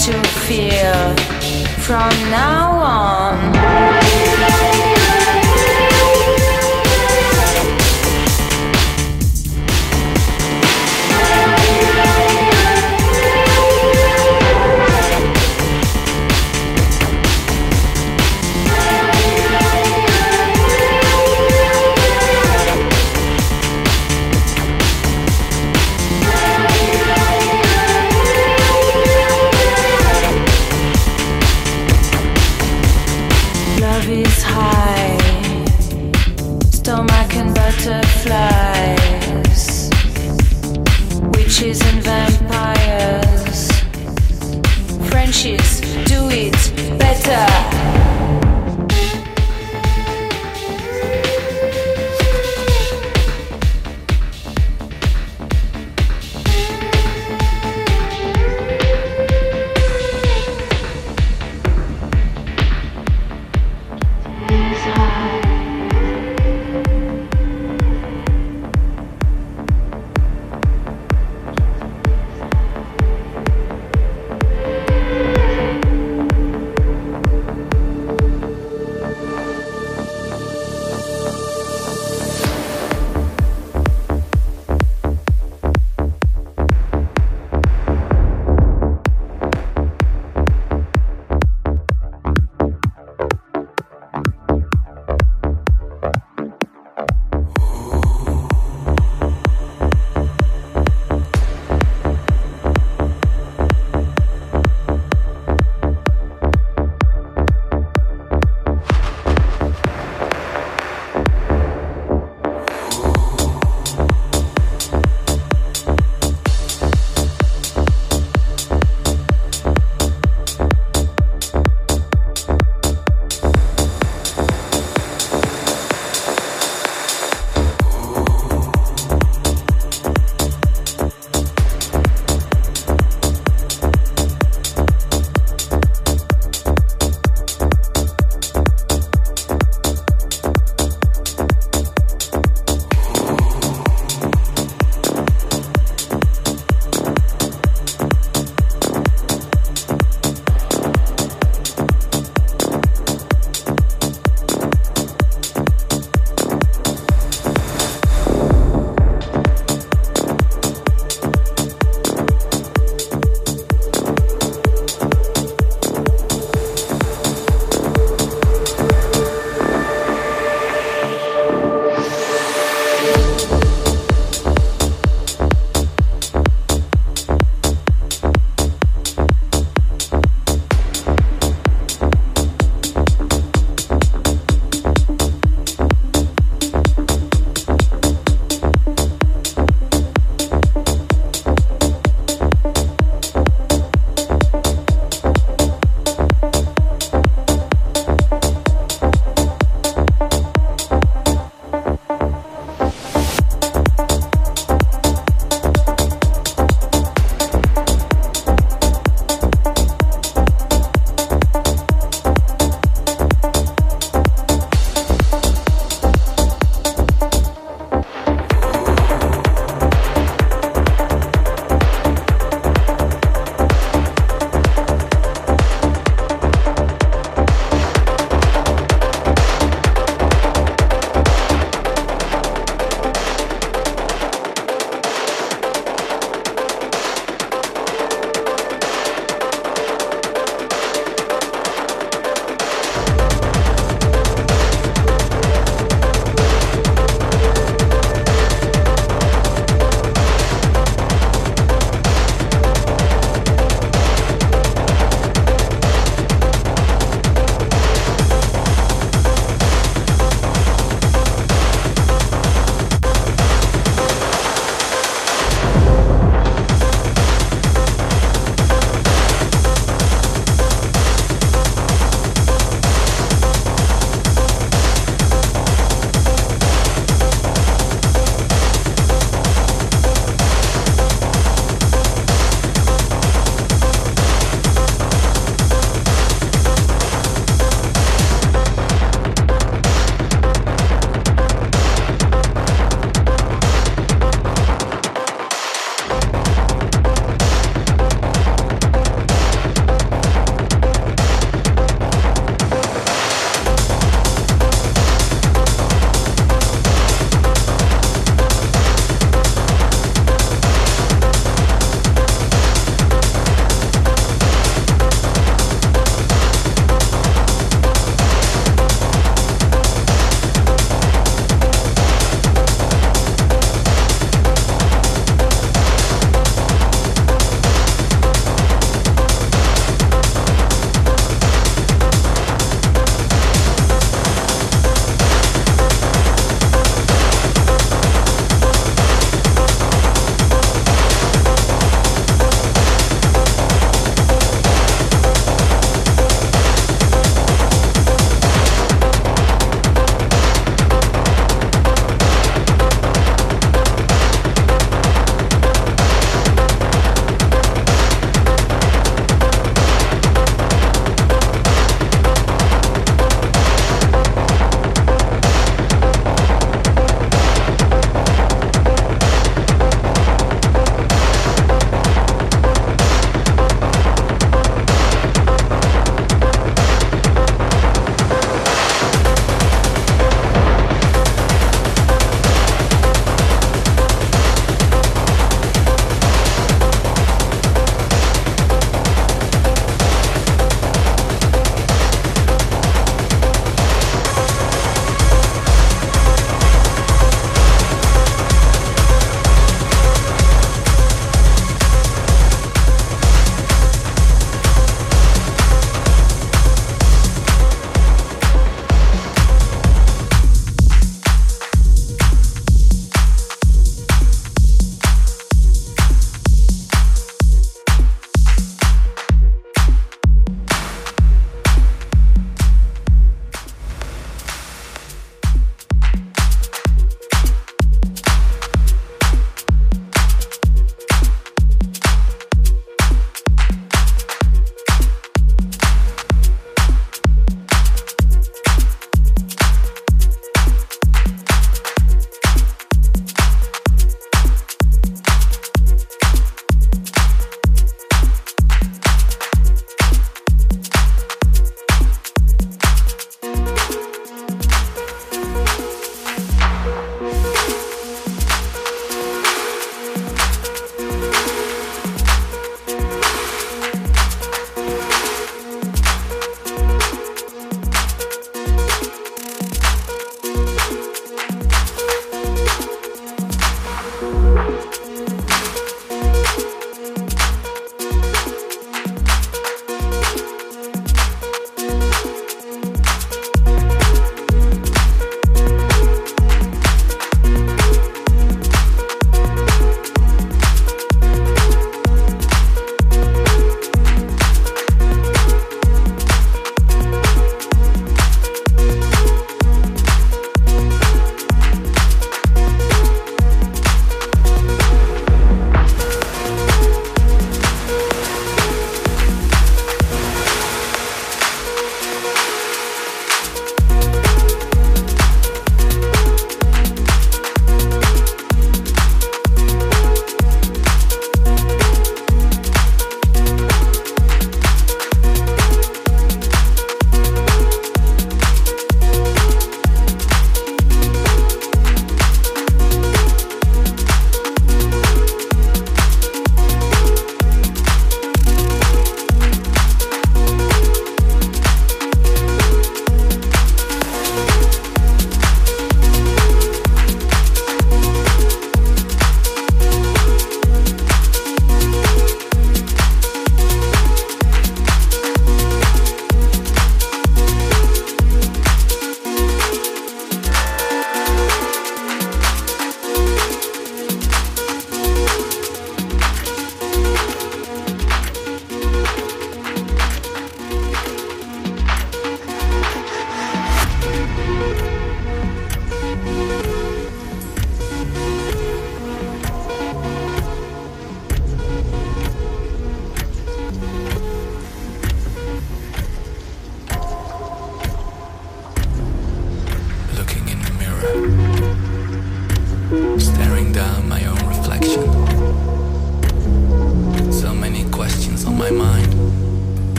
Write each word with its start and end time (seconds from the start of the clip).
to 0.00 0.22
feel 0.46 1.16
from 1.84 2.10
now 2.30 2.70
on. 2.72 3.61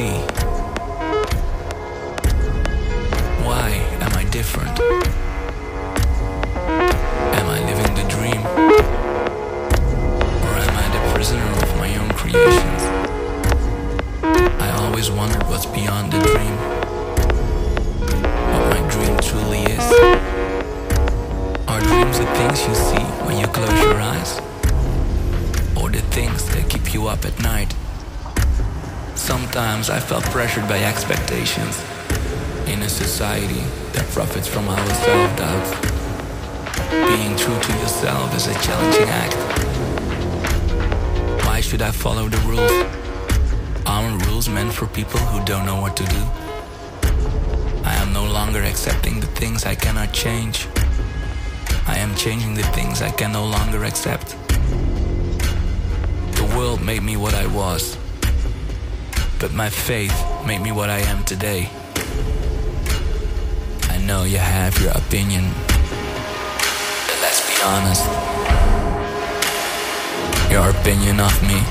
see. 0.00 0.29
Profits 34.20 34.46
from 34.46 34.68
our 34.68 34.86
self-doubt. 35.06 35.66
Being 37.08 37.34
true 37.36 37.58
to 37.58 37.72
yourself 37.78 38.36
is 38.36 38.48
a 38.48 38.54
challenging 38.66 39.08
act. 39.08 39.34
Why 41.46 41.62
should 41.62 41.80
I 41.80 41.90
follow 41.90 42.28
the 42.28 42.36
rules? 42.50 42.76
Aren't 43.86 44.26
rules 44.26 44.46
meant 44.46 44.74
for 44.74 44.86
people 44.88 45.20
who 45.20 45.42
don't 45.46 45.64
know 45.64 45.80
what 45.80 45.96
to 45.96 46.04
do? 46.04 46.22
I 47.82 47.94
am 48.02 48.12
no 48.12 48.26
longer 48.26 48.62
accepting 48.62 49.20
the 49.20 49.32
things 49.40 49.64
I 49.64 49.74
cannot 49.74 50.12
change. 50.12 50.68
I 51.86 51.96
am 51.96 52.14
changing 52.14 52.52
the 52.52 52.68
things 52.76 53.00
I 53.00 53.12
can 53.12 53.32
no 53.32 53.46
longer 53.46 53.84
accept. 53.84 54.36
The 56.36 56.46
world 56.54 56.82
made 56.82 57.02
me 57.02 57.16
what 57.16 57.32
I 57.32 57.46
was. 57.46 57.96
But 59.38 59.54
my 59.54 59.70
faith 59.70 60.16
made 60.46 60.60
me 60.60 60.72
what 60.72 60.90
I 60.90 60.98
am 60.98 61.24
today. 61.24 61.70
Know 64.10 64.24
you 64.24 64.38
have 64.38 64.76
your 64.82 64.90
opinion. 64.90 65.44
But 67.06 67.18
let's 67.22 67.46
be 67.46 67.54
honest. 67.62 68.04
Your 70.50 70.68
opinion 70.68 71.20
of 71.20 71.40
me 71.46 71.62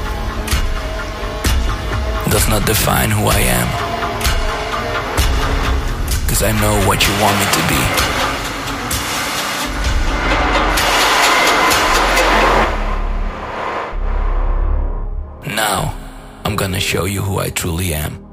does 2.31 2.47
not 2.47 2.65
define 2.65 3.11
who 3.11 3.27
I 3.27 3.39
am. 3.39 3.67
Cause 6.29 6.41
I 6.41 6.53
know 6.61 6.79
what 6.87 7.05
you 7.05 7.13
want 7.19 7.35
me 7.41 7.45
to 7.57 7.61
be. 15.43 15.55
Now, 15.55 15.93
I'm 16.45 16.55
gonna 16.55 16.79
show 16.79 17.03
you 17.03 17.21
who 17.21 17.39
I 17.39 17.49
truly 17.49 17.93
am. 17.93 18.28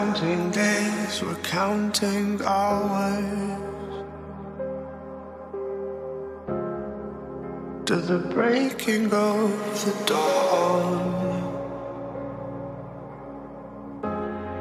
Counting 0.00 0.50
days, 0.50 1.22
we're 1.22 1.34
counting 1.42 2.40
hours 2.42 4.04
to 7.84 7.96
the 7.96 8.18
breaking 8.34 9.12
of 9.12 9.50
the 9.84 9.94
dawn. 10.06 11.04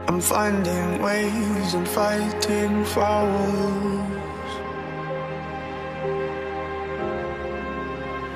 I'm 0.09 0.19
finding 0.19 1.01
ways 1.01 1.73
and 1.73 1.87
fighting 1.87 2.83
fouls 2.83 4.51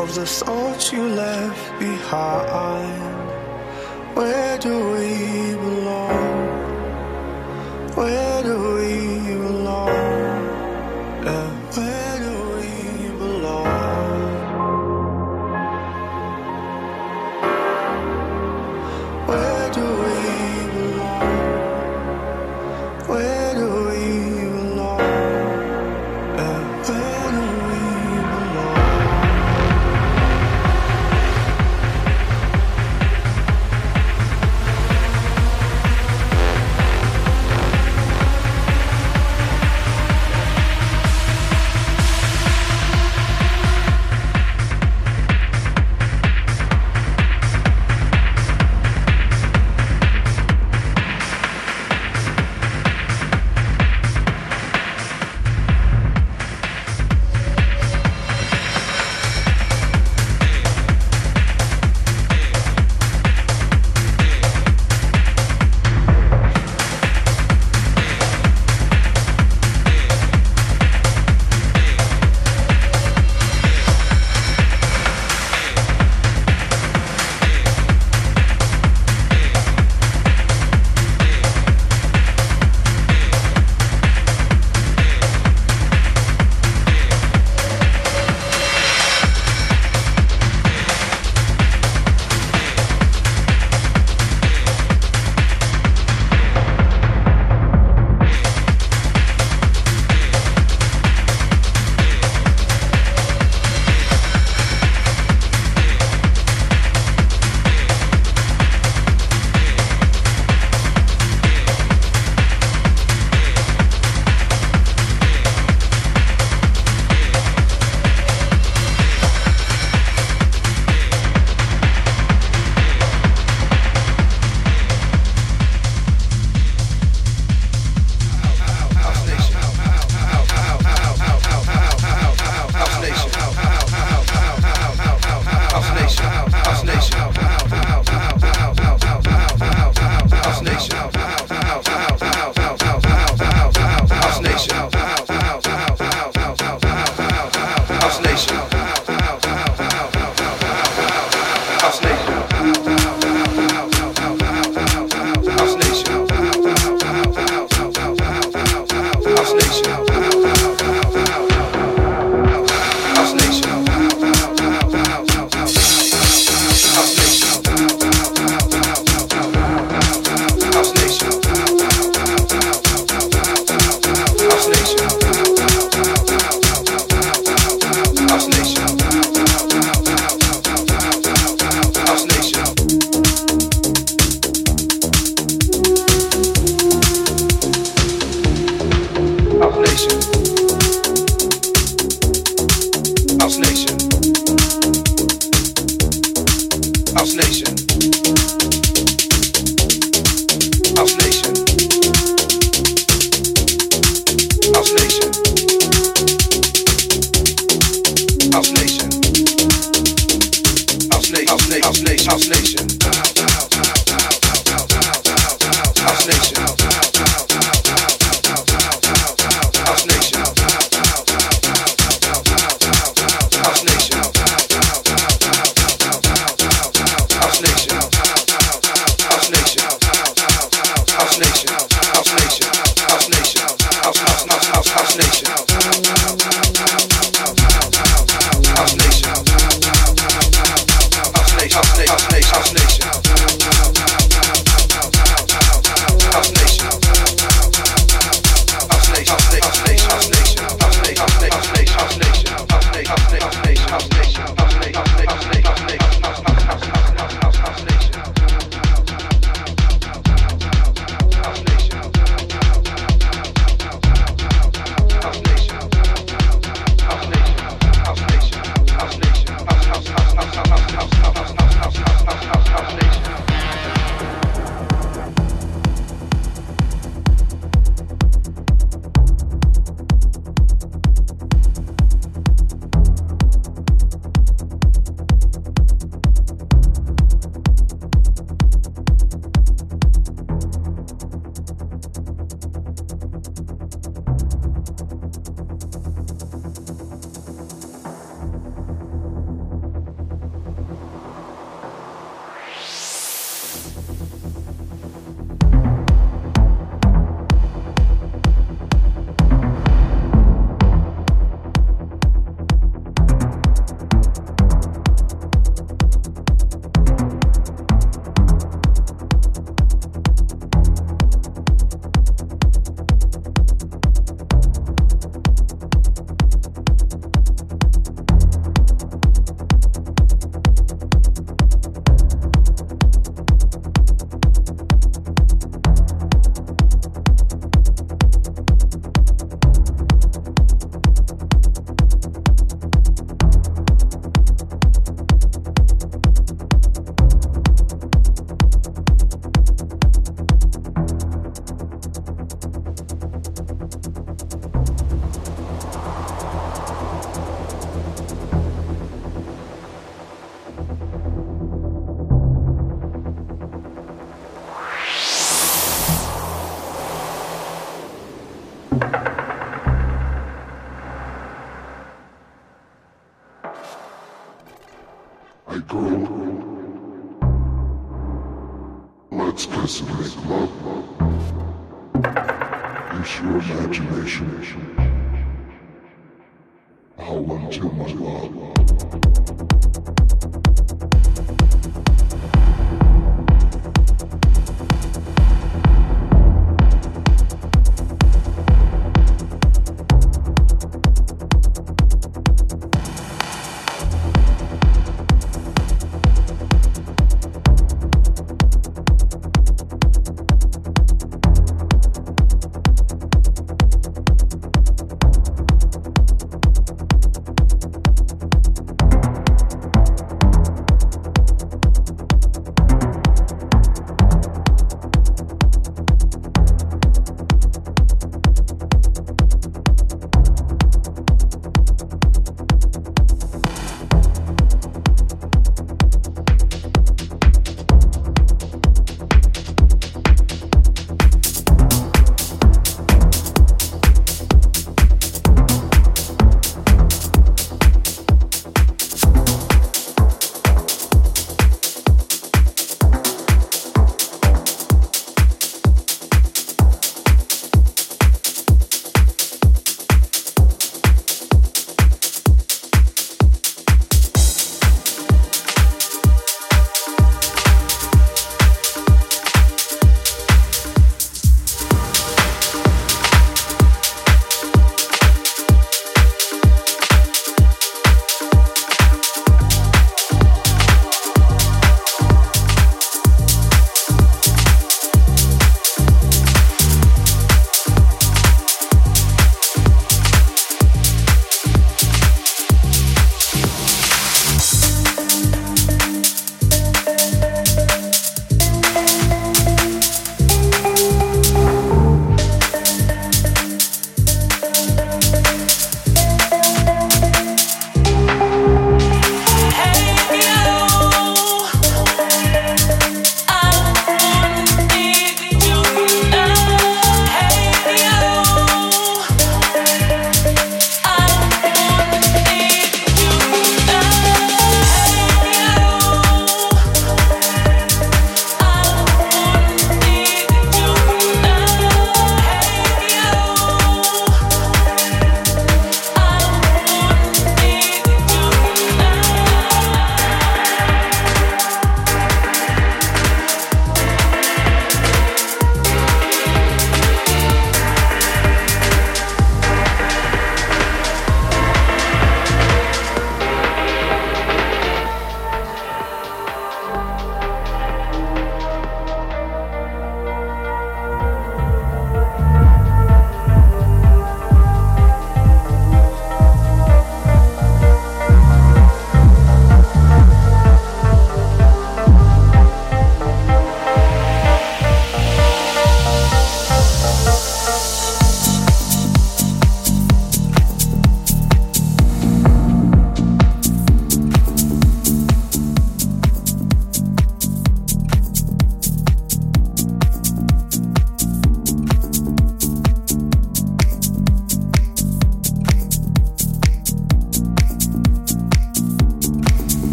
of 0.00 0.14
the 0.14 0.26
thoughts 0.26 0.92
you 0.92 1.02
left 1.08 1.66
behind. 1.80 3.14
Where 4.14 4.58
do 4.58 4.74
we 4.92 5.56
belong? 5.56 6.33
Where 7.94 8.42
do 8.42 8.74
we 8.76 9.34
belong? 9.36 9.88
Yeah, 11.24 11.53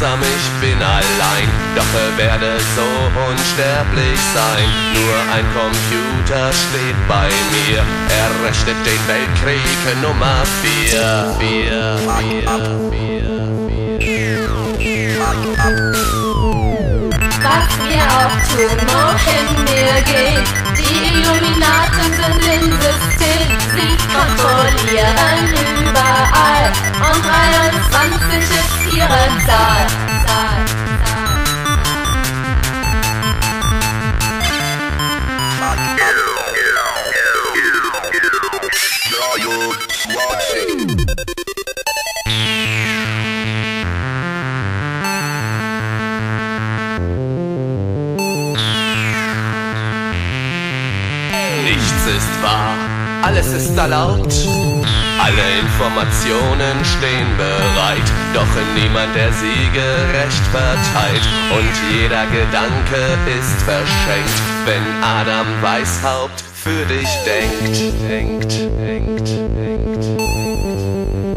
einsam, 0.00 0.20
ich 0.22 0.48
bin 0.60 0.82
allein, 0.82 1.48
doch 1.76 1.84
er 1.94 2.16
werde 2.16 2.58
so 2.74 2.82
unsterblich 3.30 4.18
sein. 4.34 4.68
Nur 4.94 5.16
ein 5.34 5.44
Computer 5.52 6.52
steht 6.52 6.96
bei 7.08 7.28
mir, 7.52 7.84
er 8.08 8.30
rechnet 8.46 8.80
den 8.86 9.08
Weltkrieg 9.08 9.78
Nummer 10.02 10.42
4. 10.62 11.36
4, 11.38 11.98
4, 12.18 12.50
4, 14.00 14.10
4 14.78 15.20
was 17.42 17.72
wir 17.88 18.04
auch 18.04 18.36
tun, 18.52 18.78
wohin 18.92 19.48
wir 19.66 19.96
gehen. 20.02 20.44
Die 20.76 20.96
Illuminaten 21.08 22.06
sind 22.12 22.42
im 22.54 22.66
System, 22.72 23.48
sie 23.72 23.92
kontrollieren 24.12 25.40
überall. 25.80 26.66
Und 27.00 27.20
23 27.24 28.40
ist 28.40 28.79
ihren 28.94 29.40
Saal. 29.46 29.86
Nichts 51.64 52.06
ist 52.06 52.42
wahr, 52.42 52.74
alles 53.22 53.46
ist 53.52 53.76
erlaubt. 53.76 54.34
Alle 55.18 55.60
Informationen 55.60 56.84
stehen 56.84 57.36
bereit 57.36 58.19
doch 58.34 58.46
niemand 58.74 59.14
der 59.14 59.32
Siege 59.32 59.86
recht 60.12 60.44
verteilt. 60.52 61.26
Und 61.50 61.74
jeder 61.92 62.26
Gedanke 62.26 63.18
ist 63.38 63.62
verschenkt, 63.62 64.42
wenn 64.66 64.82
Adam 65.02 65.46
Weishaupt 65.60 66.42
für 66.54 66.84
dich 66.86 67.08
denkt. 67.24 68.10
denkt, 68.10 68.52
denkt, 68.88 69.28
denkt. 69.56 70.04
tun, 70.04 71.29